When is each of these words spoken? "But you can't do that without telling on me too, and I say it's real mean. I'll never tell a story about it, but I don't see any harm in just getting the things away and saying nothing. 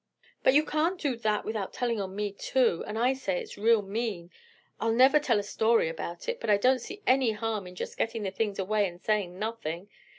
"But 0.41 0.55
you 0.55 0.65
can't 0.65 0.99
do 0.99 1.15
that 1.17 1.45
without 1.45 1.73
telling 1.73 2.01
on 2.01 2.15
me 2.15 2.31
too, 2.31 2.83
and 2.87 2.97
I 2.97 3.13
say 3.13 3.39
it's 3.39 3.55
real 3.55 3.83
mean. 3.83 4.31
I'll 4.79 4.91
never 4.91 5.19
tell 5.19 5.37
a 5.37 5.43
story 5.43 5.89
about 5.89 6.27
it, 6.27 6.39
but 6.39 6.49
I 6.49 6.57
don't 6.57 6.79
see 6.81 7.03
any 7.05 7.33
harm 7.33 7.67
in 7.67 7.75
just 7.75 7.97
getting 7.99 8.23
the 8.23 8.31
things 8.31 8.57
away 8.57 8.87
and 8.87 8.99
saying 8.99 9.37
nothing. 9.37 9.89